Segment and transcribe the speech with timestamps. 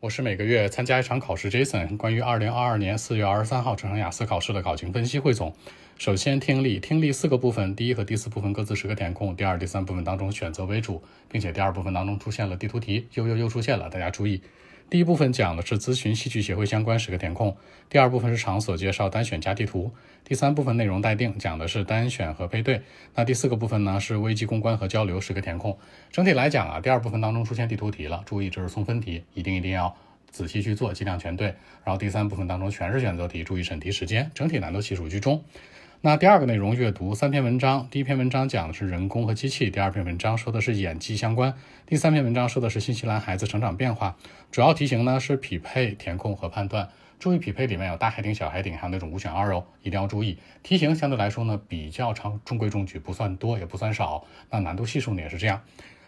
[0.00, 5.54] 我是每个月参加一场考试，Jason 关于二零二二年四月二十三号这场雅思考试的考情分析汇总。
[5.98, 14.40] 首先，听力，听力四个部分，第一和第四部分各自十个填空，第二、第三部分当中选择为主，并且第二部分当中出现了地图题，又又又出现了，大家注意。
[14.90, 17.56] 第一部分讲的是咨询戏剧协会相关十个填空，
[17.88, 19.92] 第二部分是场所介绍单选加地图，
[20.24, 22.82] 第三部分内容待定，讲的是单选和配对。
[23.14, 25.78] 那第四个部分呢是危机公关和交流十个填空。
[26.10, 29.96] 整体来讲啊，第二部分当中出现地图题了，注意这是送分题，一定一定要
[30.28, 31.46] 仔细去做，尽量全对。
[31.84, 35.44] 然后第三部分当中全是选择题，注意审题时间，整体难度系数居中。
[36.02, 41.52] 那第二个内容阅读三篇文章，第一篇文章讲的是人工和机器，第二篇文章说的是演技相关，
[41.84, 44.16] 第三篇文章说的是新西兰孩子成长变化。
[44.50, 46.88] 主要题型呢是匹配、填空和判断。
[47.18, 50.38] 注意匹配里面有大海顶、小海顶，还有那种五选二哦，一定要注意。
[50.62, 54.24] 题型相对来说呢比较长，中规中矩，不算多也不算少。
[54.48, 55.60] 那难度系数呢也是这样。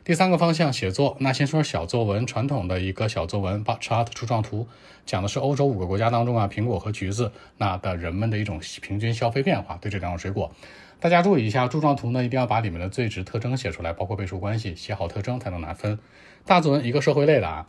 [0.04, 4.66] 第三个方向写作，那先说小作文，传统的一个小作文，bar chart 柱状图，
[5.06, 10.50] 讲的是欧洲五个国家当中啊，苹果和橘子那的人们的一种平均消费变化，对这两种水果，
[10.98, 15.96] 大家注意一下，柱状图呢一定要把里面的最值特征写出来，包括倍数关系，写好特征才能拿分。
[16.44, 17.68] 大作文一个社会类的啊，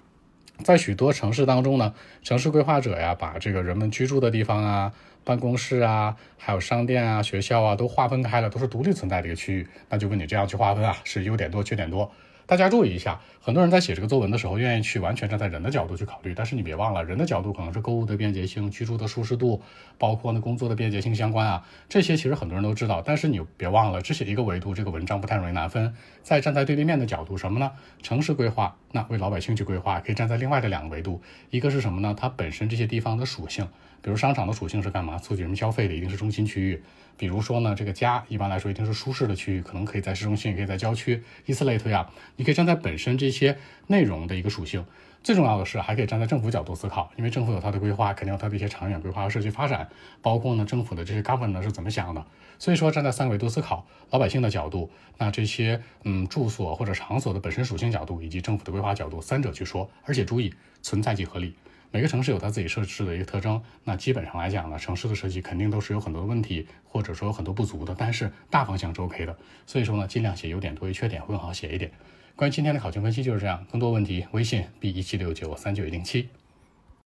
[0.64, 4.92] 在许多城市当中呢，城市规划者呀，把这个人们居住的地方啊。
[5.26, 9.66] 办公室啊，还有商店啊、学校啊，都划分开了，都是独立存在的一个区域。
[9.88, 12.12] 那就跟你这样去划分啊，是优点多，缺点多。
[12.46, 16.34] 大家注意一下，很多人在写这个作文的时候，愿意去完全站在人的角度去考虑。
[16.36, 19.62] 但是你别忘了，人的角度可能是购物的便捷性、居住的舒适度，
[19.98, 21.66] 包括呢工作的便捷性相关啊。
[21.88, 25.96] 这些其实很多人都知道，但是你别忘了，只写一个维度，这个文章不太容易拿分。
[26.22, 27.72] 再站在对立面的角度，什么呢？
[28.02, 31.20] 城市规划，那为老百姓去规划，可以站在另外的两个维度。
[31.50, 32.16] 一个是什么呢？
[32.16, 33.68] 它本身这些地方的属性，
[34.04, 35.18] 比如商场的属性是干嘛？
[35.18, 36.82] 促进人们消费的，一定是中心区域。
[37.18, 42.08] 比如说呢，这个家一般来说一定是舒适的区域，可能可以在市中心，也可以在郊区，以此类推啊。
[42.36, 44.86] 你可以站在本身这些内容的一个属性，
[45.24, 49.90] 最重要的是还可以站在政府角度思考，因为政府有它的规划，肯定有它的一些长远规划和社区发展，
[50.22, 52.24] 包括呢政府的这些 government 是怎么想的。
[52.60, 60.52] 所以说站在三个维度思考，老百姓的角度，那这些嗯住所或者场所的本身属性角度，以及政府的规角度，三者去说，而且注意
[60.82, 61.54] 存在即合理。
[61.92, 69.38] 每个城市有它自己设置的一个特征，那基本上来讲呢，城市的设计肯定都是有很多的问题，或者说有很多不足的，但是大方向是 OK 的。
[69.68, 71.92] 所以说呢，尽量写优点多于缺点会更好写一点。
[72.36, 76.30] 关于今天的考情分析就是这样，更多问题微信 b 一七六九三九一零七。